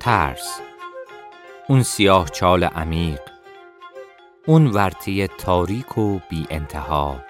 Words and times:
ترس. 0.00 0.60
اون 1.68 1.82
سیاه 1.82 2.28
چال 2.28 2.64
عمیق. 2.64 3.20
اون 4.46 4.66
ورطه 4.66 5.26
تاریک 5.26 5.98
و 5.98 6.18
بی 6.30 6.46
انتها. 6.50 7.20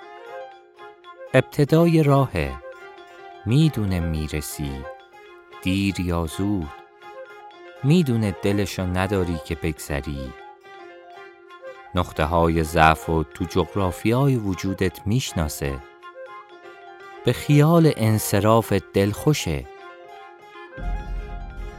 ابتدای 1.35 2.03
راهه. 2.03 2.64
می‌دونه 3.47 4.01
می‌رسی. 4.01 4.71
دیر 5.63 6.01
یا 6.01 6.27
زود. 6.27 6.69
می‌دونه 7.83 8.37
دلشو 8.43 8.83
نداری 8.83 9.39
که 9.45 9.55
بگذری. 9.55 10.33
نقطه 11.95 12.25
های 12.25 12.63
ضعف 12.63 13.11
و 13.11 13.25
تو 13.25 13.45
جغرافیای 13.45 14.37
وجودت 14.37 15.07
می‌شناسه. 15.07 15.79
به 17.25 17.33
خیال 17.33 17.93
انصراف 17.97 18.73
دلخوشه 18.73 19.65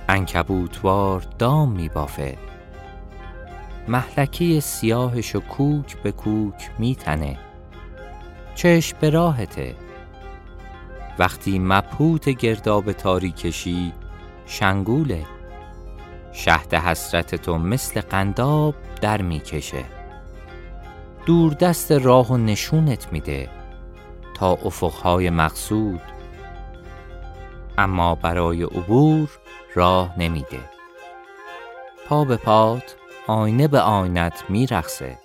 انکبوتوار 0.10 1.20
دام 1.40 1.72
میبافه. 1.72 2.38
محلکی 3.88 4.62
سیاهش 4.62 5.36
و 5.36 5.40
کوک 5.40 5.98
به 5.98 6.12
کوک 6.12 6.70
میتنه. 6.80 7.40
چشم 8.55 8.98
به 9.00 9.10
راهته. 9.10 9.85
وقتی 11.20 11.60
مبهوت 11.60 12.30
گرداب 12.30 12.92
تاریکشی 12.92 13.94
شنگوله. 14.46 15.26
شهد 16.34 16.74
حسرت 16.74 17.35
تو 17.35 17.58
مثل 17.58 18.02
قنداب 18.02 18.76
در 19.02 19.21
می‌کشه. 19.21 19.86
دور 21.26 21.54
دست 21.54 21.91
راه 21.91 22.32
و 22.32 22.38
نشونت 22.38 23.13
میده 23.13 23.49
تا 24.34 24.52
افقهای 24.52 25.30
مقصود. 25.30 26.02
اما 27.77 28.16
برای 28.16 28.63
عبور 28.63 29.30
راه 29.76 30.20
نمیده. 30.20 30.60
پا 32.08 32.26
به 32.26 32.38
پات 32.38 32.96
آینه 33.27 33.68
به 33.68 33.80
آینت 33.80 34.43
میرخصه 34.49 35.18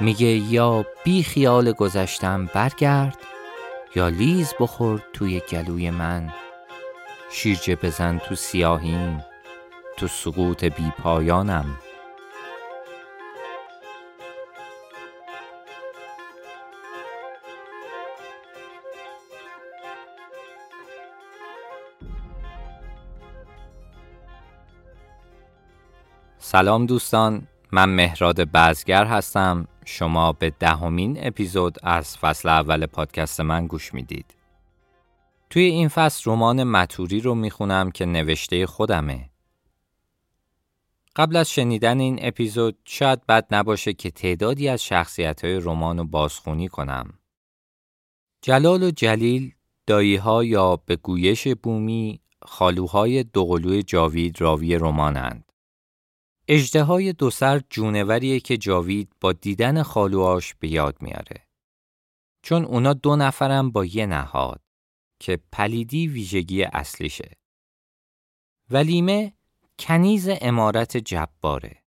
میگه 0.00 0.26
یا 0.26 0.84
بی 1.04 1.22
خیال 1.22 1.72
گذشتم 1.72 2.46
برگرد 2.54 3.16
یا 3.94 4.08
لیز 4.08 4.54
بخور 4.60 5.02
توی 5.12 5.40
گلوی 5.40 5.90
من. 5.90 6.32
شیرجه 7.30 7.76
بزن 7.76 8.18
تو 8.18 8.34
سیاهیم 8.34 9.24
تو 9.96 10.08
سقوط 10.08 10.64
بی 10.64 10.92
پایانم. 10.98 11.78
سلام 26.38 26.86
دوستان 26.86 27.42
من 27.72 27.88
مهراد 27.88 28.40
بزگر 28.40 29.04
هستم. 29.04 29.66
شما 29.84 30.32
به 30.32 30.50
دهمین 30.50 31.16
اپیزود 31.20 31.78
از 31.82 32.16
فصل 32.16 32.48
اول 32.48 32.86
پادکست 32.86 33.40
من 33.40 33.66
گوش 33.66 33.94
می‌دید. 33.94 34.34
توی 35.50 35.62
این 35.62 35.88
فصل 35.88 36.30
رمان 36.30 36.64
متوری 36.64 37.20
رو 37.20 37.34
می‌خونم 37.34 37.90
که 37.90 38.06
نوشته 38.06 38.66
خودمه. 38.66 39.30
قبل 41.16 41.36
از 41.36 41.50
شنیدن 41.50 42.00
این 42.00 42.18
اپیزود 42.22 42.78
شاید 42.84 43.26
بد 43.26 43.46
نباشه 43.50 43.92
که 43.92 44.10
تعدادی 44.10 44.68
از 44.68 44.84
شخصیت 44.84 45.44
های 45.44 45.60
رمان 45.60 45.98
رو 45.98 46.04
بازخونی 46.04 46.68
کنم. 46.68 47.18
جلال 48.42 48.82
و 48.82 48.90
جلیل 48.90 49.54
داییها 49.86 50.44
یا 50.44 50.76
به 50.76 50.96
گویش 50.96 51.48
بومی 51.48 52.20
خالوهای 52.42 53.22
دوقلوی 53.22 53.82
جاوید 53.82 54.40
راوی 54.40 54.76
رمانند. 54.76 55.51
اجدهای 56.54 57.12
دو 57.12 57.30
سر 57.30 57.60
جونوریه 57.70 58.40
که 58.40 58.56
جاوید 58.56 59.12
با 59.20 59.32
دیدن 59.32 59.82
خالوهاش 59.82 60.54
به 60.54 60.68
یاد 60.68 60.96
میاره. 61.00 61.46
چون 62.42 62.64
اونا 62.64 62.92
دو 62.92 63.16
نفرم 63.16 63.70
با 63.70 63.84
یه 63.84 64.06
نهاد 64.06 64.60
که 65.18 65.40
پلیدی 65.52 66.08
ویژگی 66.08 66.62
اصلیشه. 66.62 67.36
ولیمه 68.70 69.32
کنیز 69.78 70.28
امارت 70.40 70.96
جباره. 70.96 71.82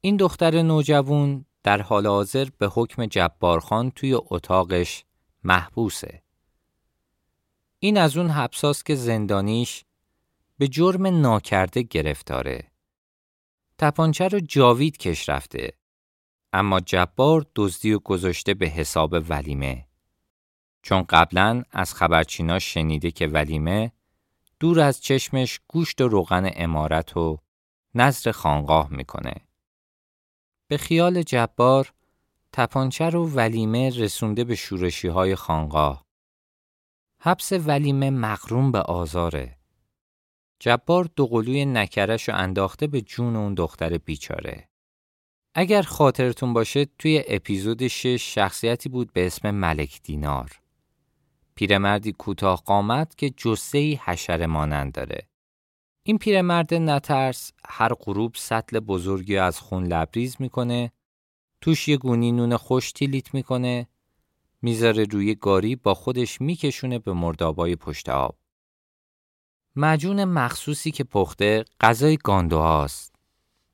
این 0.00 0.16
دختر 0.16 0.62
نوجوون 0.62 1.44
در 1.62 1.82
حال 1.82 2.06
حاضر 2.06 2.48
به 2.58 2.68
حکم 2.68 3.06
جبارخان 3.06 3.90
توی 3.90 4.14
اتاقش 4.14 5.04
محبوسه. 5.44 6.22
این 7.78 7.98
از 7.98 8.16
اون 8.16 8.30
حبساست 8.30 8.86
که 8.86 8.94
زندانیش 8.94 9.84
به 10.58 10.68
جرم 10.68 11.06
ناکرده 11.06 11.82
گرفتاره. 11.82 12.73
تپانچه 13.78 14.28
رو 14.28 14.40
جاوید 14.40 14.96
کش 14.96 15.28
رفته. 15.28 15.72
اما 16.52 16.80
جبار 16.80 17.46
دزدی 17.56 17.92
و 17.92 17.98
گذاشته 17.98 18.54
به 18.54 18.66
حساب 18.66 19.14
ولیمه. 19.28 19.86
چون 20.82 21.02
قبلا 21.02 21.62
از 21.70 21.94
خبرچینا 21.94 22.58
شنیده 22.58 23.10
که 23.10 23.26
ولیمه 23.26 23.92
دور 24.60 24.80
از 24.80 25.00
چشمش 25.00 25.60
گوشت 25.68 26.00
و 26.00 26.08
روغن 26.08 26.50
امارت 26.54 27.16
و 27.16 27.38
نظر 27.94 28.32
خانقاه 28.32 28.88
می‌کنه. 28.90 29.34
به 30.68 30.76
خیال 30.76 31.22
جبار 31.22 31.92
تپانچه 32.52 33.10
رو 33.10 33.30
ولیمه 33.30 33.90
رسونده 33.90 34.44
به 34.44 34.54
شورشی 34.54 35.08
های 35.08 35.34
خانقاه. 35.34 36.04
حبس 37.20 37.52
ولیمه 37.52 38.10
مقروم 38.10 38.72
به 38.72 38.80
آزاره. 38.80 39.58
جبار 40.60 41.08
دوقلوی 41.16 41.64
نکرش 41.64 42.28
رو 42.28 42.34
انداخته 42.34 42.86
به 42.86 43.00
جون 43.00 43.36
اون 43.36 43.54
دختر 43.54 43.98
بیچاره. 43.98 44.68
اگر 45.54 45.82
خاطرتون 45.82 46.52
باشه 46.52 46.86
توی 46.98 47.24
اپیزود 47.28 47.86
6 47.86 48.34
شخصیتی 48.34 48.88
بود 48.88 49.12
به 49.12 49.26
اسم 49.26 49.50
ملک 49.50 50.02
دینار. 50.02 50.60
پیرمردی 51.54 52.12
کوتاه 52.12 52.62
قامت 52.66 53.18
که 53.18 53.30
جسه‌ای 53.30 54.00
حشره 54.04 54.46
مانند 54.46 54.92
داره. 54.92 55.28
این 56.06 56.18
پیرمرد 56.18 56.74
نترس 56.74 57.52
هر 57.68 57.94
غروب 57.94 58.34
سطل 58.34 58.80
بزرگی 58.80 59.36
از 59.36 59.60
خون 59.60 59.86
لبریز 59.86 60.36
می‌کنه 60.38 60.92
توش 61.60 61.88
یه 61.88 61.96
گونی 61.96 62.32
نون 62.32 62.56
خوش 62.56 62.92
تیلیت 62.92 63.34
می‌کنه 63.34 63.88
می‌ذاره 64.62 65.04
روی 65.04 65.34
گاری 65.34 65.76
با 65.76 65.94
خودش 65.94 66.40
میکشونه 66.40 66.98
به 66.98 67.12
مردابای 67.12 67.76
پشت 67.76 68.08
آب. 68.08 68.36
مجون 69.76 70.24
مخصوصی 70.24 70.90
که 70.90 71.04
پخته 71.04 71.64
غذای 71.80 72.16
گاندوهاست. 72.16 73.14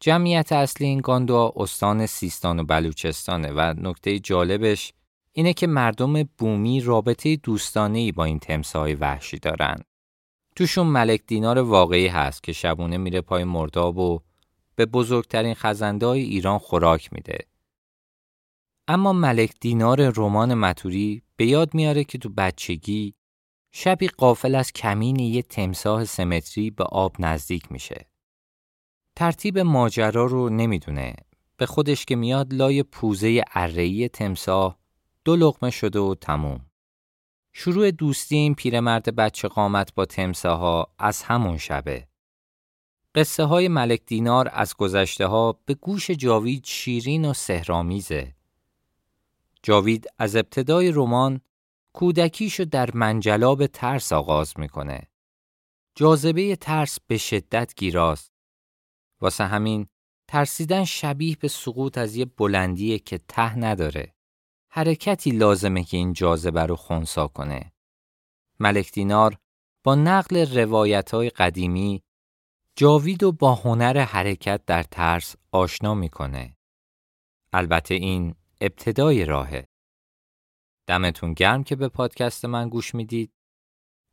جمعیت 0.00 0.52
اصلی 0.52 0.86
این 0.86 1.00
گاندوها 1.00 1.52
استان 1.56 2.06
سیستان 2.06 2.60
و 2.60 2.64
بلوچستانه 2.64 3.52
و 3.52 3.74
نکته 3.78 4.18
جالبش 4.18 4.92
اینه 5.32 5.52
که 5.52 5.66
مردم 5.66 6.22
بومی 6.22 6.80
رابطه 6.80 7.36
دوستانهی 7.36 8.12
با 8.12 8.24
این 8.24 8.38
تمساهای 8.38 8.94
وحشی 8.94 9.38
دارن. 9.38 9.76
توشون 10.56 10.86
ملک 10.86 11.20
دینار 11.26 11.58
واقعی 11.58 12.06
هست 12.06 12.42
که 12.42 12.52
شبونه 12.52 12.98
میره 12.98 13.20
پای 13.20 13.44
مرداب 13.44 13.98
و 13.98 14.20
به 14.76 14.86
بزرگترین 14.86 15.54
خزنده 15.54 16.06
های 16.06 16.20
ایران 16.20 16.58
خوراک 16.58 17.12
میده. 17.12 17.38
اما 18.88 19.12
ملک 19.12 19.54
دینار 19.60 20.12
رمان 20.16 20.54
متوری 20.54 21.22
به 21.36 21.46
یاد 21.46 21.74
میاره 21.74 22.04
که 22.04 22.18
تو 22.18 22.28
بچگی 22.28 23.14
شبی 23.72 24.08
قافل 24.08 24.54
از 24.54 24.72
کمین 24.72 25.18
یه 25.18 25.42
تمساه 25.42 26.04
سمتری 26.04 26.70
به 26.70 26.84
آب 26.84 27.16
نزدیک 27.18 27.72
میشه. 27.72 28.06
ترتیب 29.16 29.58
ماجرا 29.58 30.24
رو 30.24 30.48
نمی‌دونه. 30.48 31.14
به 31.56 31.66
خودش 31.66 32.04
که 32.04 32.16
میاد 32.16 32.54
لای 32.54 32.82
پوزه 32.82 33.44
ارهی 33.54 34.08
تمساه 34.08 34.78
دو 35.24 35.36
لقمه 35.36 35.70
شده 35.70 35.98
و 35.98 36.14
تموم. 36.14 36.66
شروع 37.52 37.90
دوستی 37.90 38.36
این 38.36 38.54
پیرمرد 38.54 39.16
بچه 39.16 39.48
قامت 39.48 39.94
با 39.94 40.04
تمساها 40.04 40.94
از 40.98 41.22
همون 41.22 41.58
شبه. 41.58 42.08
قصه 43.14 43.44
های 43.44 43.68
ملک 43.68 44.00
دینار 44.06 44.50
از 44.52 44.76
گذشته 44.76 45.26
ها 45.26 45.60
به 45.64 45.74
گوش 45.74 46.10
جاوید 46.10 46.64
شیرین 46.64 47.24
و 47.24 47.32
سهرامیزه. 47.32 48.34
جاوید 49.62 50.06
از 50.18 50.36
ابتدای 50.36 50.92
رمان 50.92 51.40
کودکیشو 51.92 52.64
در 52.64 52.90
منجلاب 52.94 53.66
ترس 53.66 54.12
آغاز 54.12 54.54
می‌کنه. 54.58 55.10
جاذبه 55.94 56.56
ترس 56.56 56.98
به 57.06 57.16
شدت 57.16 57.74
گیراست. 57.76 58.32
واسه 59.20 59.44
همین 59.44 59.86
ترسیدن 60.28 60.84
شبیه 60.84 61.36
به 61.36 61.48
سقوط 61.48 61.98
از 61.98 62.16
یه 62.16 62.24
بلندیه 62.24 62.98
که 62.98 63.18
ته 63.18 63.58
نداره. 63.58 64.14
حرکتی 64.72 65.30
لازمه 65.30 65.84
که 65.84 65.96
این 65.96 66.12
جاذبه 66.12 66.62
رو 66.62 66.76
خونسا 66.76 67.28
کنه. 67.28 67.72
ملک 68.60 68.92
دینار 68.92 69.38
با 69.84 69.94
نقل 69.94 70.56
روایت 70.58 71.10
های 71.10 71.30
قدیمی 71.30 72.02
جاوید 72.76 73.22
و 73.22 73.32
با 73.32 73.54
هنر 73.54 73.98
حرکت 73.98 74.64
در 74.66 74.82
ترس 74.82 75.36
آشنا 75.52 75.94
می‌کنه. 75.94 76.56
البته 77.52 77.94
این 77.94 78.34
ابتدای 78.60 79.24
راهه. 79.24 79.69
دمتون 80.90 81.32
گرم 81.32 81.64
که 81.64 81.76
به 81.76 81.88
پادکست 81.88 82.44
من 82.44 82.68
گوش 82.68 82.94
می‌دید. 82.94 83.32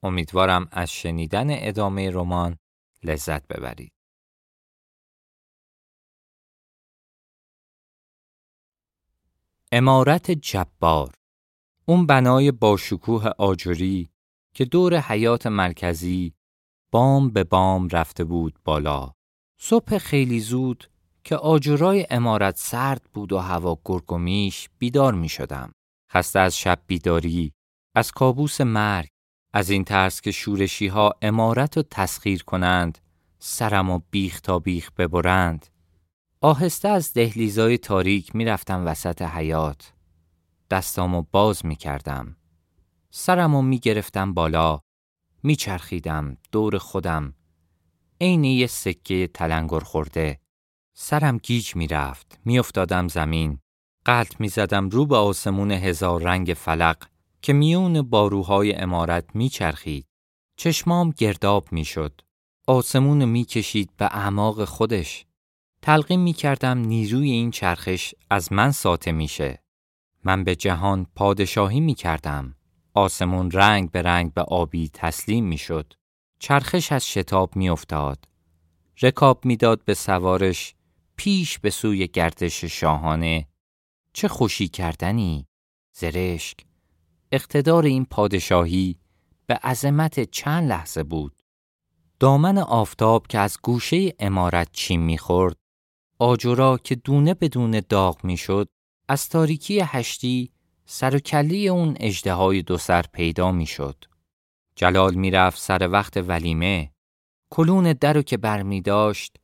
امیدوارم 0.04 0.68
از 0.72 0.92
شنیدن 0.92 1.48
ادامه 1.50 2.12
رمان 2.12 2.58
لذت 3.04 3.48
ببرید. 3.48 3.94
امارت 9.72 10.32
جبار 10.32 11.14
اون 11.86 12.06
بنای 12.06 12.52
باشکوه 12.52 13.28
آجری 13.38 14.10
که 14.54 14.66
دور 14.66 15.00
حیات 15.00 15.48
مرکزی 15.48 16.34
بام 16.92 17.30
به 17.30 17.44
بام 17.44 17.88
رفته 17.88 18.24
بود 18.24 18.60
بالا. 18.64 19.14
صبح 19.60 19.98
خیلی 19.98 20.40
زود 20.40 20.90
که 21.24 21.36
آجرای 21.36 22.08
امارت 22.10 22.58
سرد 22.58 23.02
بود 23.14 23.34
و 23.34 23.38
هوا 23.38 23.80
گرگومیش 23.86 24.70
بیدار 24.78 25.14
می 25.14 25.30
شدم. 25.30 25.74
خسته 26.12 26.40
از 26.40 26.58
شب 26.58 26.80
بیداری، 26.88 27.54
از 27.96 28.12
کابوس 28.12 28.62
مرگ، 28.62 29.08
از 29.54 29.70
این 29.70 29.84
ترس 29.84 30.22
که 30.22 30.32
شورشی 30.32 30.88
ها 30.88 31.14
امارت 31.22 31.78
رو 31.78 31.84
تسخیر 31.92 32.44
کنند، 32.44 32.98
سرم 33.40 33.90
و 33.90 34.00
بیخ 34.12 34.42
تا 34.42 34.60
بیخ 34.60 34.92
ببرند. 34.92 35.68
آهسته 36.42 36.88
از 36.88 37.14
دهلیزای 37.14 37.78
تاریک 37.78 38.36
می 38.36 38.46
رفتم 38.46 38.88
وسط 38.88 39.22
حیات. 39.22 39.94
دستامو 40.70 41.24
باز 41.32 41.66
می 41.66 41.76
کردم. 41.76 42.36
سرمو 43.10 43.62
می 43.62 43.80
گرفتم 43.80 44.34
بالا. 44.34 44.80
می 45.44 45.56
چرخیدم 45.56 46.38
دور 46.52 46.78
خودم. 46.78 47.34
عین 48.22 48.44
یه 48.44 48.68
سکه 48.68 49.30
تلنگر 49.34 49.80
خورده. 49.80 50.40
سرم 50.94 51.38
گیج 51.38 51.76
می 51.76 51.88
رفت. 51.88 52.40
می 52.46 52.60
افتادم 52.60 53.08
زمین. 53.08 53.60
قلط 54.08 54.40
می 54.40 54.50
زدم 54.50 54.90
رو 54.90 55.06
به 55.06 55.16
آسمون 55.16 55.72
هزار 55.72 56.22
رنگ 56.22 56.54
فلق 56.58 57.08
که 57.42 57.54
میون 57.54 58.02
باروهای 58.02 58.76
امارت 58.76 59.26
می 59.36 59.50
چرخید. 59.50 60.06
چشمام 60.58 61.14
گرداب 61.18 61.68
می 61.72 61.86
شد. 61.86 62.22
آسمون 62.68 63.26
می 63.26 63.46
کشید 63.46 63.90
به 63.98 64.06
اعماق 64.06 64.66
خودش. 64.66 65.26
تلقیم 65.82 66.20
می 66.20 66.34
کردم 66.34 66.78
نیروی 66.78 67.32
این 67.32 67.52
چرخش 67.52 68.14
از 68.30 68.54
من 68.54 68.72
ساته 68.72 69.12
میشه. 69.12 69.64
من 70.24 70.44
به 70.44 70.56
جهان 70.56 71.08
پادشاهی 71.16 71.80
می 71.80 71.94
کردم. 71.94 72.56
آسمون 72.94 73.52
رنگ 73.52 73.92
به 73.92 74.02
رنگ 74.02 74.34
به 74.34 74.42
آبی 74.42 74.90
تسلیم 74.94 75.46
می 75.46 75.58
شد. 75.58 75.94
چرخش 76.40 76.92
از 76.92 77.08
شتاب 77.08 77.56
می 77.56 77.70
افتاد. 77.70 78.26
رکاب 79.02 79.46
می‌داد 79.46 79.84
به 79.86 79.94
سوارش 79.94 80.76
پیش 81.16 81.60
به 81.60 81.70
سوی 81.70 82.08
گردش 82.08 82.66
شاهانه 82.66 83.48
چه 84.18 84.28
خوشی 84.28 84.68
کردنی 84.68 85.48
زرشک 85.98 86.58
اقتدار 87.32 87.86
این 87.86 88.06
پادشاهی 88.06 89.00
به 89.48 89.54
عظمت 89.54 90.32
چند 90.32 90.70
لحظه 90.70 91.04
بود 91.04 91.44
دامن 92.20 92.58
آفتاب 92.58 93.28
که 93.28 93.40
از 93.40 93.58
گوشه 93.64 94.14
امارت 94.20 94.72
چین 94.72 95.02
می‌خورد 95.02 95.58
آجورا 96.20 96.78
که 96.78 96.96
دونه 96.96 97.34
بدون 97.34 97.82
داغ 97.90 98.26
می‌شد 98.26 98.70
از 99.08 99.30
تاریکی 99.30 99.80
هشتی 99.80 100.52
سر 100.86 101.16
و 101.16 101.20
کلی 101.20 101.70
اون 101.70 101.98
اجده 102.00 102.62
دو 102.62 102.78
سر 102.78 103.02
پیدا 103.02 103.52
می‌شد. 103.52 104.06
جلال 104.76 105.16
می‌رفت 105.16 105.60
سر 105.62 105.90
وقت 105.92 106.18
ولیمه 106.18 106.92
کلون 107.50 107.94
درو 107.94 108.22
که 108.22 108.38
بر 108.38 108.64
می 108.64 108.82
داشت 108.82 109.38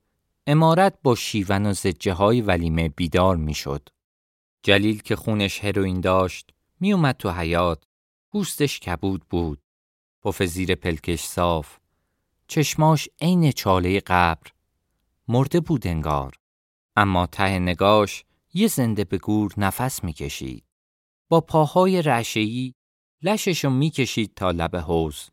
امارت 0.48 0.98
با 1.04 1.16
شیون 1.16 1.66
و 1.66 1.74
زجه 1.74 2.14
های 2.14 2.42
ولیمه 2.42 2.90
بیدار 2.90 3.36
می‌شد. 3.38 3.90
جلیل 4.64 5.02
که 5.02 5.16
خونش 5.16 5.64
هروین 5.64 6.02
داشت 6.02 6.50
می 6.80 6.94
اومد 6.94 7.18
تو 7.18 7.32
حیات 7.32 7.84
پوستش 8.32 8.80
کبود 8.80 9.26
بود 9.30 9.62
پف 10.22 10.44
زیر 10.44 10.76
پلکش 10.76 11.24
صاف 11.24 11.78
چشماش 12.48 13.10
عین 13.22 13.52
چاله 13.52 14.00
قبر 14.00 14.52
مرده 15.28 15.60
بود 15.60 15.88
انگار 15.88 16.34
اما 16.96 17.26
ته 17.26 17.60
نگاش 17.60 18.24
یه 18.54 18.68
زنده 18.68 19.04
به 19.04 19.18
گور 19.18 19.54
نفس 19.58 20.04
می‌کشید. 20.04 20.64
با 21.30 21.42
پاهای 21.42 22.02
رعشه‌ای 22.02 22.74
لششو 23.22 23.70
می‌کشید 23.70 24.34
تا 24.36 24.52
لب 24.52 24.76
حوز. 24.76 25.30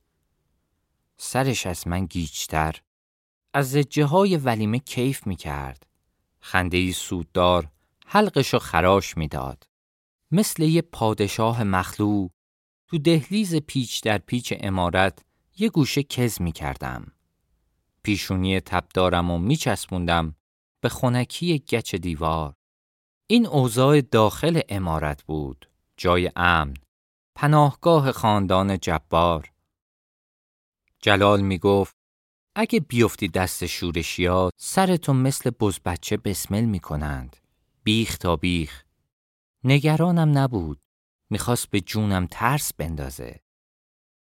سرش 1.17 1.67
از 1.67 1.89
من 1.89 2.07
گیجتر. 2.07 2.81
از 3.55 3.71
زجه 3.71 4.05
های 4.05 4.37
ولیمه 4.37 4.79
کیف 4.79 5.27
می‌کرد. 5.27 5.87
خندهی 6.41 6.93
سوددار 6.93 7.71
حلقشو 8.13 8.59
خراش 8.59 9.17
می‌داد. 9.17 9.65
مثل 10.31 10.63
یه 10.63 10.83
پادشاه 10.83 11.63
مخلو 11.65 12.29
تو 12.89 12.99
دهلیز 12.99 13.57
پیچ 13.57 14.03
در 14.03 14.19
پیچ 14.19 14.55
امارت 14.61 15.25
یه 15.59 15.69
گوشه 15.69 16.03
کز 16.03 16.41
می‌کردم. 16.41 17.13
پیشونی 18.03 18.61
تبدارم 18.61 19.31
و 19.31 19.39
میچسبوندم 19.39 20.35
به 20.81 20.89
خونکی 20.89 21.59
گچ 21.59 21.95
دیوار. 21.95 22.55
این 23.27 23.47
اوضاع 23.47 24.01
داخل 24.01 24.61
امارت 24.69 25.23
بود، 25.23 25.69
جای 25.97 26.31
امن، 26.37 26.75
پناهگاه 27.35 28.13
خاندان 28.13 28.79
جبار. 28.79 29.53
جلال 31.03 31.41
می 31.41 31.59
گفت 31.59 31.97
اگه 32.55 32.81
بیفتی 32.81 33.29
دست 33.29 33.67
شورشیات 33.67 34.53
سرتون 34.57 35.17
مثل 35.17 35.51
بز 35.51 35.79
بچه 35.85 36.17
بسمل 36.17 36.65
می 36.65 36.81
کنند. 36.81 37.37
بیخ 37.85 38.19
تا 38.19 38.37
بیخ. 38.37 38.85
نگرانم 39.65 40.39
نبود. 40.39 40.81
می‌خواست 41.31 41.71
به 41.71 41.81
جونم 41.81 42.27
ترس 42.31 42.75
بندازه. 42.75 43.41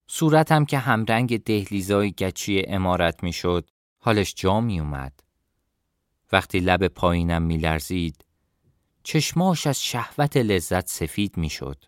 صورتم 0.06 0.64
که 0.64 0.78
همرنگ 0.78 1.42
دهلیزای 1.42 2.12
گچی 2.12 2.64
امارت 2.66 3.22
می‌شد 3.22 3.68
حالش 3.98 4.34
جا 4.36 4.60
می 4.60 4.80
اومد. 4.80 5.20
وقتی 6.32 6.60
لب 6.60 6.88
پایینم 6.88 7.42
میلرزید 7.42 8.24
چشماش 9.02 9.66
از 9.66 9.82
شهوت 9.82 10.36
لذت 10.36 10.88
سفید 10.88 11.36
می‌شد 11.36 11.84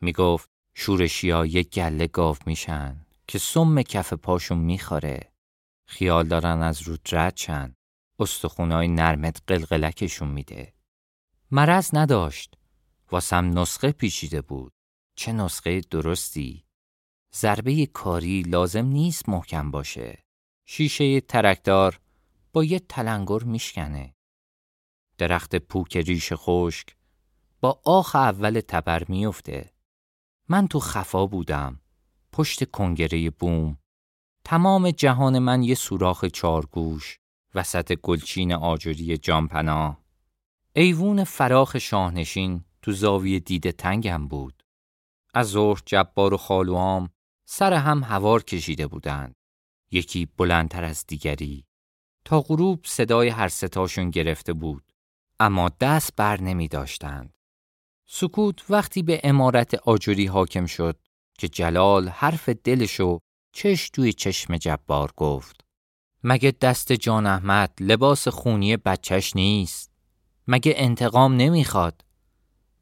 می‌گفت 0.00 0.50
شورشیا 0.74 1.46
یک 1.46 1.70
گله 1.70 2.06
گاو 2.06 2.36
میشن 2.46 3.06
که 3.26 3.38
سم 3.38 3.82
کف 3.82 4.12
پاشون 4.12 4.58
می‌خوره 4.58 5.32
خیال 5.86 6.28
دارن 6.28 6.62
از 6.62 6.82
رود 6.82 7.08
رد 7.12 7.34
چن 7.34 7.74
استخونای 8.18 8.88
نرمت 8.88 9.42
قلقلکشون 9.46 10.28
میده 10.28 10.75
مرض 11.50 11.90
نداشت 11.92 12.54
واسم 13.10 13.58
نسخه 13.58 13.92
پیچیده 13.92 14.40
بود 14.40 14.72
چه 15.16 15.32
نسخه 15.32 15.80
درستی 15.80 16.64
ضربه 17.34 17.86
کاری 17.86 18.42
لازم 18.42 18.86
نیست 18.86 19.28
محکم 19.28 19.70
باشه 19.70 20.24
شیشه 20.64 21.20
ترکدار 21.20 22.00
با 22.52 22.64
یه 22.64 22.78
تلنگر 22.78 23.42
میشکنه. 23.42 24.14
درخت 25.18 25.56
پوک 25.56 25.96
ریش 25.96 26.32
خشک 26.32 26.96
با 27.60 27.80
آخ 27.84 28.16
اول 28.16 28.60
تبر 28.60 29.04
میفته. 29.08 29.72
من 30.48 30.68
تو 30.68 30.80
خفا 30.80 31.26
بودم. 31.26 31.80
پشت 32.32 32.70
کنگره 32.70 33.30
بوم. 33.30 33.78
تمام 34.44 34.90
جهان 34.90 35.38
من 35.38 35.62
یه 35.62 35.74
سوراخ 35.74 36.24
چارگوش 36.24 37.18
وسط 37.54 37.92
گلچین 37.92 38.52
آجری 38.52 39.18
جامپنا. 39.18 40.05
ایوون 40.78 41.24
فراخ 41.24 41.78
شاهنشین 41.78 42.64
تو 42.82 42.92
زاویه 42.92 43.38
دیده 43.40 43.72
تنگم 43.72 44.28
بود. 44.28 44.62
از 45.34 45.48
ظهر 45.48 45.80
جبار 45.86 46.34
و 46.34 46.36
خالوام 46.36 47.10
سر 47.48 47.72
هم 47.72 48.02
هوار 48.04 48.42
کشیده 48.42 48.86
بودند. 48.86 49.34
یکی 49.90 50.26
بلندتر 50.26 50.84
از 50.84 51.04
دیگری. 51.06 51.64
تا 52.24 52.40
غروب 52.40 52.84
صدای 52.84 53.28
هر 53.28 53.48
ستاشون 53.48 54.10
گرفته 54.10 54.52
بود 54.52 54.92
اما 55.40 55.70
دست 55.80 56.16
بر 56.16 56.40
نمی 56.40 56.68
داشتند. 56.68 57.34
سکوت 58.06 58.70
وقتی 58.70 59.02
به 59.02 59.20
امارت 59.24 59.74
آجوری 59.74 60.26
حاکم 60.26 60.66
شد 60.66 60.98
که 61.38 61.48
جلال 61.48 62.08
حرف 62.08 62.48
دلشو 62.48 63.18
چش 63.52 63.90
توی 63.90 64.12
چشم 64.12 64.56
جبار 64.56 65.12
گفت. 65.16 65.64
مگه 66.24 66.54
دست 66.60 66.92
جان 66.92 67.26
احمد 67.26 67.72
لباس 67.80 68.28
خونی 68.28 68.76
بچهش 68.76 69.36
نیست؟ 69.36 69.95
مگه 70.46 70.74
انتقام 70.76 71.36
نمی‌خواد؟ 71.36 72.04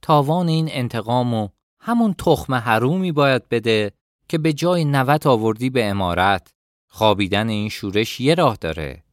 تاوان 0.03 0.49
این 0.49 0.69
انتقام 0.71 1.35
و 1.35 1.49
همون 1.81 2.15
تخم 2.15 2.55
حرومی 2.55 3.13
باید 3.13 3.49
بده 3.49 3.93
که 4.29 4.39
به 4.39 4.53
جای 4.53 4.85
نوت 4.85 5.27
آوردی 5.27 5.71
به 5.71 5.85
امارت 5.85 6.51
خوابیدن 6.89 7.49
این 7.49 7.69
شورش 7.69 8.21
یه 8.21 8.35
راه 8.35 8.57
داره. 8.57 9.05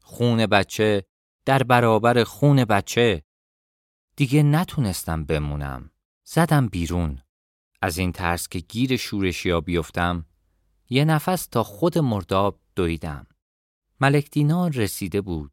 خون 0.00 0.46
بچه 0.46 1.04
در 1.44 1.62
برابر 1.62 2.24
خون 2.24 2.64
بچه 2.64 3.22
دیگه 4.16 4.42
نتونستم 4.42 5.24
بمونم 5.24 5.90
زدم 6.24 6.66
بیرون 6.68 7.22
از 7.82 7.98
این 7.98 8.12
ترس 8.12 8.48
که 8.48 8.58
گیر 8.58 8.96
شورشیا 8.96 9.60
بیفتم 9.60 10.26
یه 10.90 11.04
نفس 11.04 11.46
تا 11.46 11.62
خود 11.62 11.98
مرداب 11.98 12.60
دویدم. 12.76 13.26
ملک 14.00 14.30
دینار 14.30 14.70
رسیده 14.70 15.20
بود. 15.20 15.52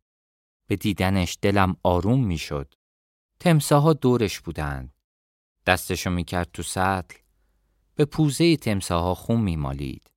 به 0.68 0.76
دیدنش 0.76 1.38
دلم 1.42 1.76
آروم 1.84 2.26
می‌شد. 2.26 2.74
تمساها 3.40 3.94
دورش 3.94 4.40
بودند. 4.40 4.94
دستشو 5.66 6.10
می‌کرد 6.10 6.50
تو 6.54 6.64
سطل. 6.64 7.18
به 7.96 8.06
پوزه 8.06 8.58
تمساها 8.58 9.16
خون 9.16 9.42
میمالید. 9.42 10.12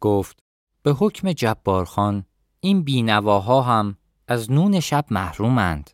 گفت 0.00 0.42
به 0.82 0.92
حکم 0.92 1.32
جبارخان 1.32 2.24
این 2.60 2.82
بینواها 2.82 3.62
هم 3.62 3.96
از 4.28 4.50
نون 4.50 4.80
شب 4.80 5.04
محرومند. 5.10 5.90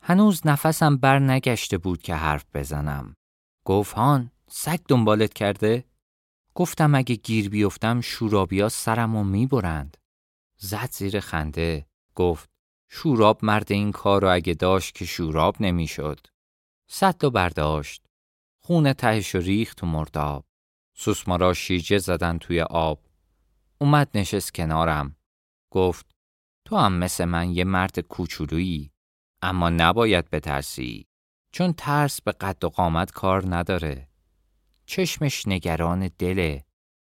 هنوز 0.00 0.46
نفسم 0.46 0.96
بر 0.96 1.18
نگشته 1.18 1.78
بود 1.78 2.02
که 2.02 2.14
حرف 2.14 2.44
بزنم. 2.54 3.16
گفت 3.64 3.94
هان 3.94 4.30
سگ 4.48 4.80
دنبالت 4.88 5.34
کرده؟ 5.34 5.84
گفتم 6.54 6.94
اگه 6.94 7.14
گیر 7.14 7.50
بیفتم 7.50 8.00
شورابیا 8.00 8.68
سرمو 8.68 9.24
می‌برند. 9.24 9.96
زد 10.58 10.90
زیر 10.92 11.20
خنده. 11.20 11.86
گفت 12.14 12.50
شوراب 12.96 13.44
مرد 13.44 13.72
این 13.72 13.92
کار 13.92 14.22
رو 14.22 14.34
اگه 14.34 14.54
داشت 14.54 14.94
که 14.94 15.04
شوراب 15.04 15.56
نمی‌شد. 15.60 16.26
سطل 16.90 17.26
و 17.26 17.30
برداشت. 17.30 18.06
خون 18.60 18.92
تهش 18.92 19.34
و 19.34 19.38
ریخت 19.38 19.78
تو 19.78 19.86
مرداب. 19.86 20.44
سوسمارا 20.96 21.54
شیجه 21.54 21.98
زدن 21.98 22.38
توی 22.38 22.60
آب. 22.60 23.00
اومد 23.78 24.10
نشست 24.14 24.54
کنارم. 24.54 25.16
گفت 25.70 26.06
تو 26.64 26.76
هم 26.76 26.92
مثل 26.92 27.24
من 27.24 27.50
یه 27.50 27.64
مرد 27.64 27.98
کوچولویی 27.98 28.92
اما 29.42 29.70
نباید 29.70 30.30
بترسی 30.30 31.06
چون 31.52 31.72
ترس 31.72 32.20
به 32.20 32.32
قد 32.32 32.64
و 32.64 32.68
قامت 32.68 33.10
کار 33.10 33.56
نداره. 33.56 34.08
چشمش 34.86 35.48
نگران 35.48 36.10
دله. 36.18 36.64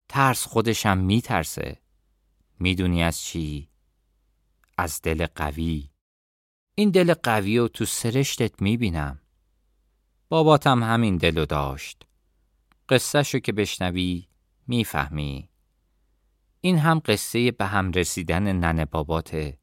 ترس 0.09 0.47
خودشم 0.47 0.97
میترسه. 0.97 1.81
می‌دونی 2.59 3.03
از 3.03 3.21
چی؟ 3.21 3.69
از 4.77 5.01
دل 5.01 5.25
قوی. 5.35 5.89
این 6.75 6.89
دل 6.89 7.13
قوی 7.13 7.57
رو 7.57 7.67
تو 7.67 7.85
سرشتت 7.85 8.61
می‌بینم. 8.61 9.21
باباتم 10.29 10.83
همین 10.83 11.17
دلو 11.17 11.45
داشت. 11.45 12.03
قصهشو 12.89 13.39
که 13.39 13.51
بشنوی 13.51 14.27
می‌فهمی. 14.67 15.49
این 16.61 16.77
هم 16.77 17.01
قصه 17.05 17.51
به 17.51 17.65
هم 17.65 17.91
رسیدن 17.91 18.51
ننه 18.51 18.85
باباته. 18.85 19.59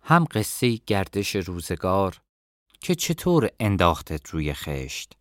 هم 0.00 0.24
قصه 0.24 0.76
گردش 0.76 1.36
روزگار 1.36 2.20
که 2.80 2.94
چطور 2.94 3.50
انداختت 3.60 4.30
روی 4.30 4.52
خشت. 4.52 5.16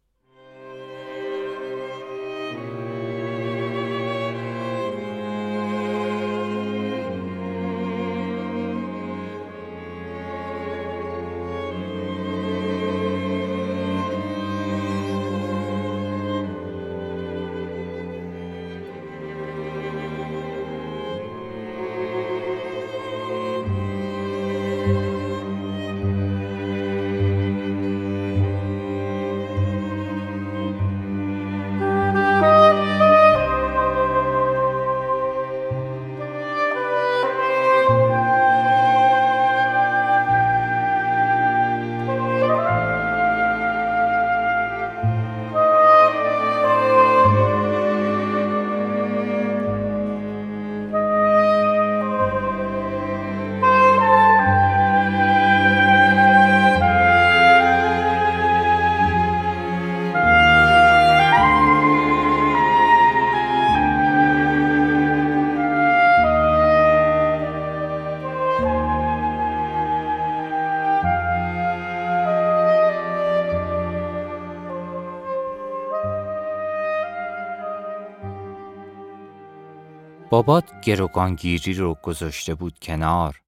بابات 80.35 80.81
گروگانگیری 80.81 81.73
رو 81.73 81.93
گذاشته 82.03 82.55
بود 82.55 82.79
کنار. 82.79 83.41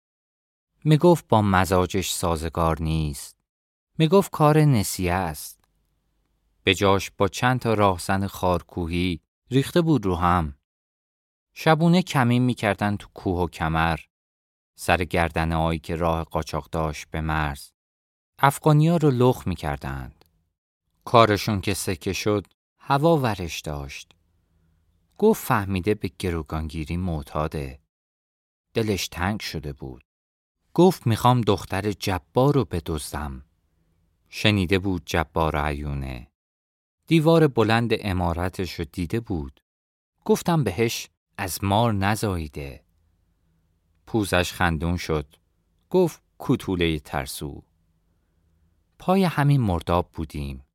می‌گفت 0.83 1.27
با 1.27 1.41
مزاجش 1.41 2.11
سازگار 2.11 2.81
نیست. 2.81 3.35
می‌گفت 3.97 4.31
کار 4.31 4.59
نسیه 4.59 5.13
است. 5.13 5.59
به 6.63 6.75
جاش 6.75 7.11
با 7.17 7.27
چند 7.27 7.59
تا 7.59 7.73
راهزن 7.73 8.27
خارکوهی 8.27 9.21
ریخته 9.51 9.81
بود 9.81 10.05
رو 10.05 10.15
هم. 10.15 10.57
شبونه 11.53 12.01
کمین 12.01 12.43
می‌کردن 12.43 12.97
تو 12.97 13.07
کوه 13.13 13.39
و 13.39 13.47
کمر. 13.47 13.99
سر 14.75 15.03
گردنه 15.03 15.55
هایی 15.55 15.79
که 15.79 15.95
راه 15.95 16.23
قاچاق 16.23 16.69
داشت 16.69 17.07
به 17.11 17.21
مرز. 17.21 17.71
افغانیا 18.39 18.97
رو 18.97 19.11
لخ 19.11 19.47
می‌کردند. 19.47 20.25
کارشون 21.05 21.61
که 21.61 21.73
سکه 21.73 22.13
شد 22.13 22.47
هوا 22.79 23.17
ورش 23.17 23.61
داشت. 23.61 24.16
گفت 25.17 25.45
فهمیده 25.45 25.95
به 25.95 26.11
گروگانگیری 26.19 26.97
معتاده. 26.97 27.79
دلش 28.73 29.07
تنگ 29.07 29.39
شده 29.39 29.73
بود. 29.73 30.03
گفت 30.73 31.07
می‌خوام 31.07 31.41
دختر 31.41 31.91
جبار 31.91 32.53
رو 32.53 32.65
بدزدم. 32.65 33.45
شنیده 34.29 34.79
بود 34.79 35.01
جبار 35.05 35.57
عیونه. 35.57 36.27
دیوار 37.07 37.47
بلند 37.47 37.91
امارتش 37.99 38.73
رو 38.73 38.85
دیده 38.85 39.19
بود. 39.19 39.59
گفتم 40.25 40.63
بهش 40.63 41.09
از 41.37 41.63
مار 41.63 41.93
نزاییده. 41.93 42.83
پوزش 44.07 44.53
خندون 44.53 44.97
شد. 44.97 45.35
گفت 45.89 46.21
کوتوله 46.37 46.99
ترسو. 46.99 47.63
پای 48.99 49.23
همین 49.23 49.61
مرداب 49.61 50.11
بودیم. 50.13 50.66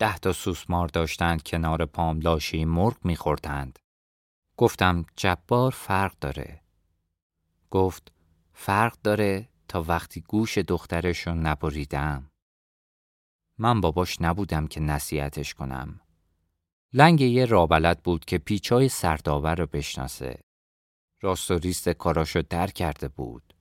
ده 0.00 0.18
تا 0.18 0.32
سوسمار 0.32 0.88
داشتند 0.88 1.42
کنار 1.42 1.86
پام 1.86 2.20
لاشی 2.20 2.64
مرغ 2.64 2.96
میخوردند. 3.04 3.78
گفتم 4.56 5.04
جبار 5.16 5.70
فرق 5.70 6.18
داره. 6.20 6.60
گفت 7.70 8.12
فرق 8.52 8.96
داره 9.02 9.48
تا 9.68 9.82
وقتی 9.82 10.20
گوش 10.20 10.58
دخترشون 10.58 11.46
نبریدم. 11.46 12.30
من 13.58 13.80
باباش 13.80 14.20
نبودم 14.20 14.66
که 14.66 14.80
نصیحتش 14.80 15.54
کنم. 15.54 16.00
لنگ 16.92 17.20
یه 17.20 17.44
رابلت 17.44 18.02
بود 18.02 18.24
که 18.24 18.38
پیچای 18.38 18.88
سرداور 18.88 19.54
رو 19.54 19.66
بشناسه. 19.66 20.40
راست 21.22 21.50
و 21.50 21.58
ریست 21.58 21.88
کاراشو 21.88 22.42
در 22.50 22.66
کرده 22.66 23.08
بود. 23.08 23.54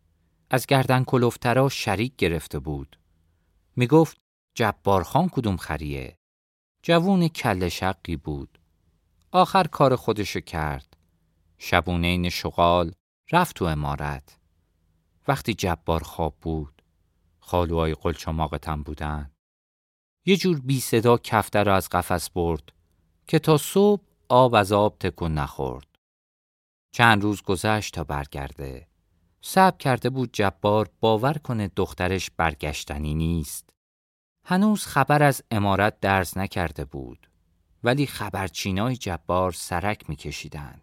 از 0.49 0.65
گردن 0.65 1.03
کلوفترا 1.03 1.69
شریک 1.69 2.15
گرفته 2.15 2.59
بود. 2.59 2.99
می‌گفت 3.75 4.17
جبارخان 4.55 5.29
کدوم 5.29 5.57
خریه؟ 5.57 6.18
جوون 6.81 7.27
کل 7.27 7.69
شقی 7.69 8.15
بود. 8.15 8.59
آخر 9.31 9.63
کار 9.63 9.95
خودشو 9.95 10.39
کرد. 10.39 10.97
شبونین 11.57 12.29
شغال 12.29 12.91
رفت 13.31 13.55
تو 13.55 13.65
امارت. 13.65 14.37
وقتی 15.27 15.53
جبار 15.53 16.03
خواب 16.03 16.35
بود. 16.41 16.81
خالوهای 17.39 17.93
قلچماقتم 17.93 18.83
بودن. 18.83 19.31
یه 20.25 20.37
جور 20.37 20.59
بی 20.59 20.79
صدا 20.79 21.17
کفته 21.17 21.63
را 21.63 21.75
از 21.75 21.89
قفس 21.89 22.29
برد 22.29 22.71
که 23.27 23.39
تا 23.39 23.57
صبح 23.57 24.03
آب 24.29 24.55
از 24.55 24.71
آب 24.71 24.97
تکون 24.99 25.33
نخورد. 25.33 25.87
چند 26.91 27.23
روز 27.23 27.41
گذشت 27.41 27.93
تا 27.93 28.03
برگرده. 28.03 28.87
صبر 29.41 29.77
کرده 29.77 30.09
بود 30.09 30.29
جبار 30.33 30.89
باور 30.99 31.33
کنه 31.33 31.71
دخترش 31.75 32.31
برگشتنی 32.37 33.13
نیست. 33.13 33.68
هنوز 34.49 34.85
خبر 34.85 35.23
از 35.23 35.43
امارت 35.51 35.99
درز 35.99 36.37
نکرده 36.37 36.85
بود 36.85 37.29
ولی 37.83 38.05
خبرچینای 38.05 38.95
جبار 38.95 39.51
سرک 39.51 40.09
میکشیدند 40.09 40.81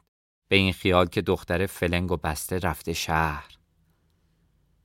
به 0.49 0.57
این 0.57 0.73
خیال 0.73 1.07
که 1.07 1.23
دختر 1.23 1.67
فلنگ 1.67 2.13
و 2.13 2.17
بسته 2.17 2.59
رفته 2.59 2.93
شهر 2.93 3.59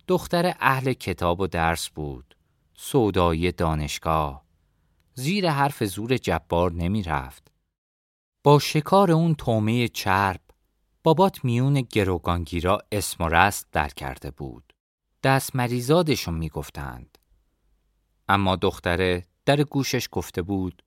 دختر 0.07 0.55
اهل 0.59 0.93
کتاب 0.93 1.39
و 1.39 1.47
درس 1.47 1.89
بود 1.89 2.37
سودایی 2.73 3.51
دانشگاه 3.51 4.45
زیر 5.13 5.49
حرف 5.49 5.83
زور 5.83 6.17
جبار 6.17 6.71
نمی 6.71 7.03
رفت. 7.03 7.51
با 8.43 8.59
شکار 8.59 9.11
اون 9.11 9.35
تومه 9.35 9.87
چرب 9.87 10.41
بابات 11.03 11.45
میون 11.45 11.81
گروگانگیرا 11.81 12.79
اسم 12.91 13.23
و 13.23 13.29
رست 13.29 13.67
در 13.71 13.89
کرده 13.89 14.31
بود. 14.31 14.73
دست 15.23 15.55
مریزادشون 15.55 16.33
می‌گفتند. 16.33 17.10
اما 18.33 18.55
دختره 18.55 19.25
در 19.45 19.63
گوشش 19.63 20.07
گفته 20.11 20.41
بود 20.41 20.83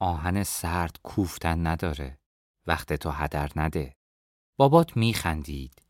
آهن 0.00 0.42
سرد 0.42 1.00
کوفتن 1.02 1.66
نداره. 1.66 2.18
وقت 2.66 2.92
تو 2.92 3.10
هدر 3.10 3.50
نده. 3.56 3.96
بابات 4.56 4.96
میخندید. 4.96 5.82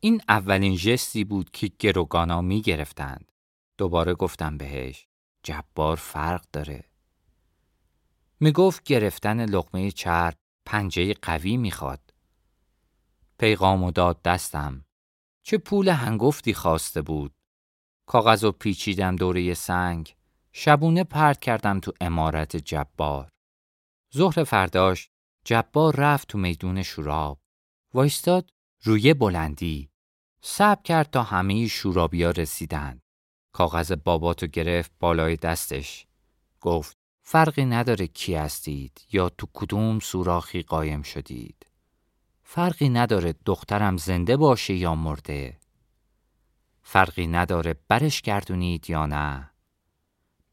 این 0.00 0.22
اولین 0.28 0.76
جستی 0.76 1.24
بود 1.24 1.50
که 1.50 1.70
گروگانا 1.78 2.40
می‌گرفتند. 2.40 3.32
دوباره 3.78 4.14
گفتم 4.14 4.58
بهش 4.58 5.06
جبار 5.42 5.96
فرق 5.96 6.44
داره. 6.52 6.84
می‌گفت 8.40 8.82
گرفتن 8.82 9.44
لقمه 9.44 9.90
چرب 9.90 10.36
پنجه 10.66 11.14
قوی 11.14 11.56
می‌خواد. 11.56 12.14
پیغام 13.38 13.82
و 13.82 13.90
داد 13.90 14.22
دستم. 14.22 14.84
چه 15.42 15.58
پول 15.58 15.88
هنگفتی 15.88 16.54
خواسته 16.54 17.02
بود. 17.02 17.34
کاغذ 18.06 18.44
و 18.44 18.52
پیچیدم 18.52 19.16
دوره 19.16 19.54
سنگ. 19.54 20.16
شبونه 20.52 21.04
پرت 21.04 21.40
کردم 21.40 21.80
تو 21.80 21.92
امارت 22.00 22.56
جبار. 22.56 23.28
ظهر 24.14 24.44
فرداش 24.44 25.08
جبار 25.44 25.96
رفت 25.96 26.28
تو 26.28 26.38
میدون 26.38 26.82
شوراب. 26.82 27.38
وایستاد 27.94 28.50
روی 28.82 29.14
بلندی. 29.14 29.90
سب 30.40 30.82
کرد 30.82 31.10
تا 31.10 31.22
همه 31.22 31.66
شورابیا 31.66 32.30
رسیدند. 32.30 33.00
کاغذ 33.52 33.92
باباتو 33.92 34.46
گرفت 34.46 34.92
بالای 35.00 35.36
دستش. 35.36 36.06
گفت 36.60 36.96
فرقی 37.22 37.64
نداره 37.64 38.06
کی 38.06 38.34
هستید 38.34 39.06
یا 39.12 39.28
تو 39.28 39.46
کدوم 39.52 40.00
سوراخی 40.00 40.62
قایم 40.62 41.02
شدید. 41.02 41.66
فرقی 42.42 42.88
نداره 42.88 43.34
دخترم 43.44 43.96
زنده 43.96 44.36
باشه 44.36 44.74
یا 44.74 44.94
مرده. 44.94 45.58
فرقی 46.82 47.26
نداره 47.26 47.74
برش 47.88 48.22
گردونید 48.22 48.90
یا 48.90 49.06
نه. 49.06 49.51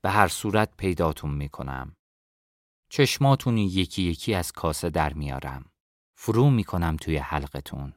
به 0.01 0.10
هر 0.10 0.27
صورت 0.27 0.70
پیداتون 0.77 1.32
می‌کنم. 1.32 1.96
چشماتون 2.89 3.58
یکی 3.58 4.01
یکی 4.01 4.34
از 4.34 4.51
کاسه 4.51 4.89
در 4.89 5.13
میارم. 5.13 5.65
فرو 6.15 6.50
می‌کنم 6.50 6.98
توی 6.98 7.18
حلقتون. 7.18 7.94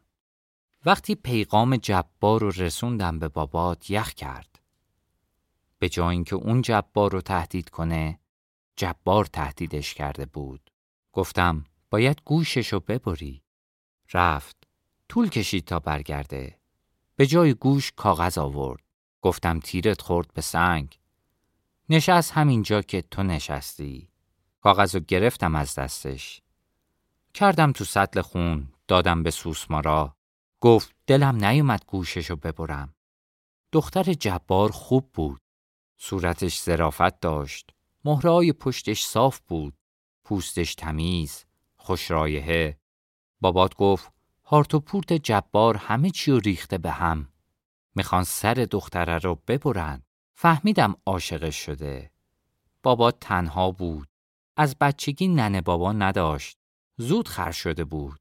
وقتی 0.85 1.15
پیغام 1.15 1.77
جبار 1.77 2.41
رو 2.41 2.51
رسوندم 2.51 3.19
به 3.19 3.29
بابات 3.29 3.91
یخ 3.91 4.15
کرد. 4.15 4.59
به 5.79 5.89
جای 5.89 6.09
اینکه 6.09 6.37
اون 6.37 6.63
جبار 6.63 7.13
رو 7.13 7.21
تهدید 7.21 7.71
کنه، 7.71 8.21
جبار 8.77 9.25
تهدیدش 9.25 9.95
کرده 9.95 10.27
بود. 10.27 10.71
گفتم 11.13 11.65
باید 11.91 12.23
گوششو 12.25 12.81
ببری. 12.81 13.43
رفت. 14.13 14.57
طول 15.09 15.29
کشید 15.29 15.65
تا 15.65 15.79
برگرده. 15.79 16.59
به 17.17 17.27
جای 17.27 17.55
گوش 17.55 17.93
کاغذ 17.97 18.39
آورد. 18.39 18.83
گفتم 19.23 19.61
تیرت 19.61 20.03
خورد 20.03 20.33
به 20.35 20.43
سنگ. 20.43 20.99
نشست 21.89 22.33
همینجا 22.33 22.83
که 22.83 23.03
تو 23.03 23.23
نشستی. 23.23 24.09
کاغذ 24.61 24.97
گرفتم 24.97 25.55
از 25.55 25.75
دستش. 25.75 26.43
کردم 27.35 27.73
تو 27.73 27.85
سطل 27.85 28.21
خون. 28.21 28.69
دادم 28.89 29.23
به 29.23 29.31
سوسمارا. 29.31 30.17
گفت 30.61 30.95
دلم 31.07 31.45
نیومد 31.45 31.85
گوششو 31.87 32.37
ببرم. 32.37 32.95
دختر 33.73 34.03
جبار 34.03 34.71
خوب 34.71 35.11
بود. 35.13 35.41
صورتش 35.97 36.59
زرافت 36.59 37.21
داشت. 37.21 37.71
مهرهای 38.05 38.53
پشتش 38.53 39.05
صاف 39.05 39.41
بود. 39.41 39.75
پوستش 40.25 40.75
تمیز. 40.75 41.45
خوش 41.77 42.11
رایحه. 42.11 42.79
بابات 43.41 43.75
گفت 43.75 44.13
هارت 44.45 44.75
پورت 44.77 45.13
جبار 45.13 45.77
همه 45.77 46.11
چی 46.11 46.41
ریخته 46.41 46.79
به 46.79 46.91
هم. 46.91 47.29
می‌خوان 47.95 48.25
سر 48.25 48.55
دختره 48.55 49.19
رو 49.19 49.35
ببرن. 49.47 50.03
فهمیدم 50.43 50.97
عاشقش 51.07 51.57
شده. 51.57 52.11
بابا 52.83 53.11
تنها 53.11 53.71
بود. 53.71 54.09
از 54.57 54.77
بچگی 54.81 55.29
ننه 55.29 55.61
بابا 55.61 55.93
نداشت. 55.93 56.59
زود 56.97 57.29
خر 57.29 57.51
شده 57.51 57.85
بود. 57.85 58.19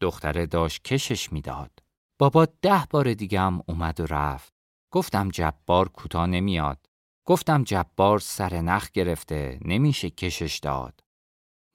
دختره 0.00 0.46
داشت 0.46 0.82
کشش 0.82 1.32
می‌داد. 1.32 1.70
بابا 2.18 2.46
ده 2.62 2.84
بار 2.90 3.14
دیگه 3.14 3.40
هم 3.40 3.62
اومد 3.68 4.00
و 4.00 4.06
رفت. 4.06 4.52
گفتم 4.90 5.28
جبار 5.28 5.88
کوتا 5.88 6.26
نمیاد. 6.26 6.86
گفتم 7.24 7.64
جبار 7.64 8.18
سر 8.18 8.60
نخ 8.60 8.90
گرفته 8.90 9.58
نمیشه 9.64 10.10
کشش 10.10 10.58
داد. 10.58 11.00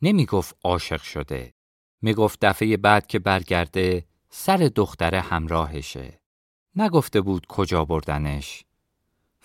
نمی‌گفت 0.02 0.58
عاشق 0.64 1.02
شده. 1.02 1.54
می‌گفت 2.02 2.40
دفعه 2.42 2.78
بعد 2.78 3.08
که 3.08 3.20
برگرده 3.20 4.06
سر 4.30 4.58
دختره 4.58 5.22
همراهشه. 5.22 6.22
نگفته 6.76 7.22
بود 7.22 7.46
کجا 7.46 7.86
بردنش. 7.86 8.66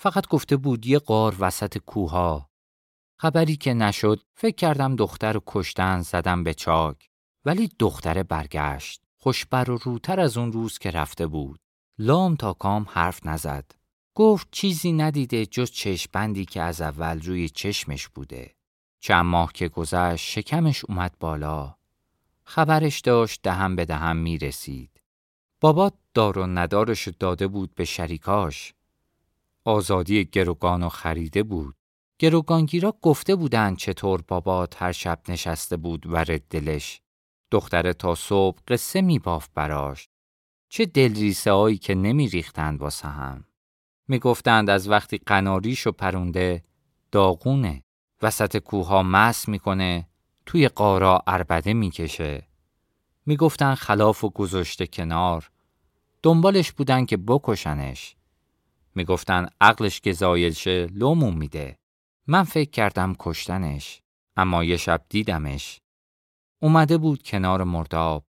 فقط 0.05 0.29
گفته 0.29 0.57
بود 0.57 0.87
یه 0.87 0.99
قار 0.99 1.37
وسط 1.39 1.79
کوها. 1.79 2.51
خبری 3.19 3.57
که 3.57 3.75
نشد 3.75 4.21
فکر 4.35 4.57
کردم 4.57 4.97
دختر 4.97 5.41
کشتن 5.47 6.01
زدم 6.01 6.45
به 6.45 6.55
چاک. 6.55 7.11
ولی 7.45 7.71
دختره 7.79 8.23
برگشت. 8.23 9.03
خوشبر 9.17 9.71
و 9.71 9.79
روتر 9.83 10.21
از 10.21 10.37
اون 10.37 10.53
روز 10.53 10.79
که 10.79 10.91
رفته 10.91 11.27
بود. 11.27 11.61
لام 11.99 12.37
تا 12.37 12.53
کام 12.53 12.87
حرف 12.91 13.27
نزد. 13.27 13.73
گفت 14.15 14.49
چیزی 14.51 14.93
ندیده 14.93 15.47
جز 15.47 15.71
چشمبندی 15.71 16.45
که 16.45 16.63
از 16.63 16.81
اول 16.81 17.21
روی 17.21 17.49
چشمش 17.49 18.09
بوده. 18.09 18.55
چند 19.01 19.25
ماه 19.25 19.53
که 19.53 19.69
گذشت 19.69 20.31
شکمش 20.31 20.85
اومد 20.85 21.17
بالا. 21.21 21.75
خبرش 22.45 23.01
داشت 23.01 23.41
دهم 23.43 23.77
به 23.77 23.85
دهم 23.85 24.17
می 24.17 24.39
رسید. 24.39 25.01
بابا 25.61 25.93
دار 26.15 26.39
و 26.39 26.47
ندارش 26.47 27.09
داده 27.09 27.49
بود 27.49 27.75
به 27.75 27.85
شریکاش. 27.85 28.75
آزادی 29.65 30.25
گروگان 30.25 30.89
خریده 30.89 31.43
بود. 31.43 31.75
گروگانگیرا 32.19 32.95
گفته 33.03 33.37
بودن 33.37 33.75
چطور 33.75 34.23
بابات 34.29 34.83
هر 34.83 34.93
شب 34.93 35.21
نشسته 35.29 35.77
بود 35.77 36.07
و 36.07 36.25
دلش. 36.51 37.01
دختره 37.51 37.93
تا 37.93 38.15
صبح 38.15 38.59
قصه 38.69 39.01
می 39.01 39.19
باف 39.19 39.49
براش. 39.55 40.09
چه 40.69 40.87
دلریسه 40.87 41.53
هایی 41.53 41.79
که 41.79 41.95
نمی 41.95 42.29
ریختند 42.29 42.81
واسه 42.81 43.09
هم. 43.09 43.45
می 44.09 44.19
گفتند 44.19 44.71
از 44.71 44.89
وقتی 44.89 45.19
قناریشو 45.19 45.93
پرونده 45.93 46.65
داغونه. 47.13 47.83
وسط 48.23 48.57
کوها 48.57 49.03
مس 49.03 49.49
می‌کنه 49.49 50.09
توی 50.47 50.69
قارا 50.69 51.23
اربده 51.27 51.75
می‌کشه. 51.75 52.49
می‌گفتن 53.27 53.75
خلاف 53.75 54.25
و 54.25 54.31
گذاشته 54.31 54.87
کنار. 54.87 55.51
دنبالش 56.23 56.73
بودن 56.73 57.07
که 57.07 57.17
بکشنش. 57.17 58.17
می‌گفتن 58.97 59.49
عقلش 59.61 60.01
که 60.01 60.13
زایل 60.13 60.53
شه 60.53 60.87
لومون 60.87 61.35
میده. 61.35 61.79
من 62.27 62.43
فکر 62.43 62.71
کردم 62.71 63.15
کشتنش. 63.19 64.03
اما 64.37 64.65
یه 64.65 64.77
شب 64.77 65.05
دیدمش. 65.09 65.81
اومده 66.63 66.99
بود 66.99 67.23
کنار 67.23 67.65
مرداب. 67.65 68.25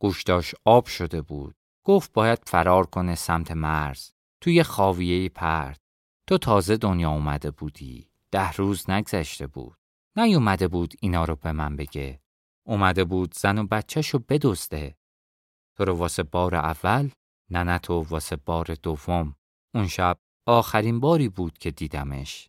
گوشتاش 0.00 0.54
آب 0.64 0.86
شده 0.86 1.22
بود. 1.22 1.54
گفت 1.84 2.12
باید 2.12 2.38
فرار 2.46 2.86
کنه 2.86 3.14
سمت 3.14 3.50
مرز. 3.50 4.10
توی 4.40 4.62
خاویه 4.62 5.28
پرد. 5.28 5.80
تو 6.26 6.38
تازه 6.38 6.76
دنیا 6.76 7.10
اومده 7.10 7.50
بودی. 7.50 8.10
ده 8.30 8.52
روز 8.52 8.90
نگذشته 8.90 9.46
بود. 9.46 9.76
نیومده 10.16 10.68
بود 10.68 10.94
اینا 11.00 11.24
رو 11.24 11.36
به 11.36 11.52
من 11.52 11.76
بگه. 11.76 12.20
اومده 12.66 13.04
بود 13.04 13.34
زن 13.34 13.58
و 13.58 13.66
بچهشو 13.66 14.18
بدزده. 14.18 14.96
تو 15.76 15.84
رو 15.84 15.96
واسه 15.96 16.22
بار 16.22 16.54
اول 16.54 17.10
نه 17.50 17.62
نه 17.62 17.78
تو 17.78 17.94
واسه 17.94 18.36
بار 18.36 18.66
دوم. 18.82 19.35
اون 19.76 19.86
شب 19.88 20.18
آخرین 20.46 21.00
باری 21.00 21.28
بود 21.28 21.58
که 21.58 21.70
دیدمش. 21.70 22.48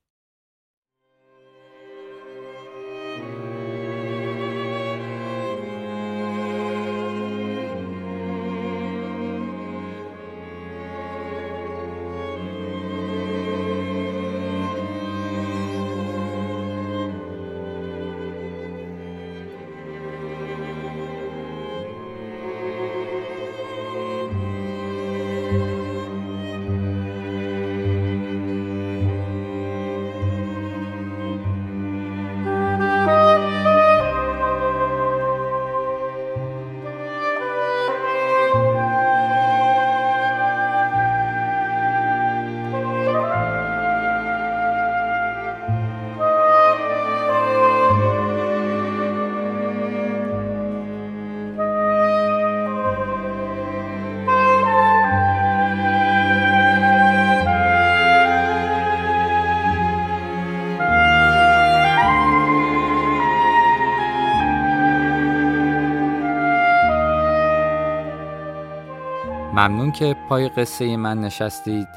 ممنون 69.68 69.92
که 69.92 70.16
پای 70.30 70.50
قصه 70.50 70.98
من 70.98 71.22
نشستید. 71.22 71.88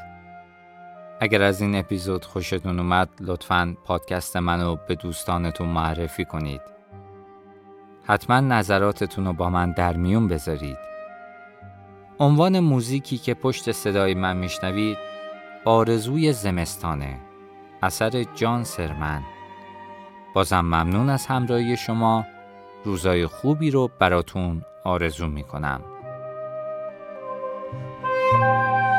اگر 1.19 1.41
از 1.41 1.61
این 1.61 1.75
اپیزود 1.75 2.25
خوشتون 2.25 2.79
اومد 2.79 3.09
لطفا 3.19 3.75
پادکست 3.85 4.37
منو 4.37 4.75
به 4.87 4.95
دوستانتون 4.95 5.67
معرفی 5.67 6.25
کنید. 6.25 6.61
حتما 8.05 8.39
نظراتتون 8.39 9.25
رو 9.25 9.33
با 9.33 9.49
من 9.49 9.71
در 9.71 9.93
میون 9.93 10.27
بذارید. 10.27 10.77
عنوان 12.19 12.59
موزیکی 12.59 13.17
که 13.17 13.33
پشت 13.33 13.71
صدای 13.71 14.13
من 14.13 14.37
میشنوید 14.37 14.97
آرزوی 15.65 16.33
زمستانه 16.33 17.19
اثر 17.83 18.23
جان 18.23 18.63
سرمن. 18.63 19.21
بازم 20.33 20.61
ممنون 20.61 21.09
از 21.09 21.25
همراهی 21.25 21.77
شما. 21.77 22.25
روزای 22.85 23.27
خوبی 23.27 23.71
رو 23.71 23.89
براتون 23.99 24.61
آرزو 24.83 25.27
می‌کنم. 25.27 25.81
oh 27.73 28.97